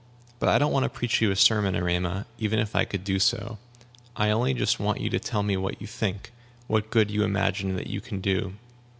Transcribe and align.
But 0.39 0.49
I 0.49 0.57
don't 0.57 0.71
want 0.71 0.81
to 0.81 0.89
preach 0.89 1.21
you 1.21 1.29
a 1.29 1.35
sermon, 1.35 1.75
Erema, 1.75 2.25
even 2.39 2.57
if 2.57 2.75
I 2.75 2.85
could 2.85 3.03
do 3.03 3.19
so. 3.19 3.59
I 4.15 4.31
only 4.31 4.55
just 4.55 4.79
want 4.79 4.99
you 4.99 5.11
to 5.11 5.19
tell 5.19 5.43
me 5.43 5.55
what 5.57 5.79
you 5.79 5.85
think, 5.85 6.31
what 6.65 6.89
good 6.89 7.11
you 7.11 7.21
imagine 7.23 7.75
that 7.75 7.85
you 7.85 8.01
can 8.01 8.19
do." 8.19 8.55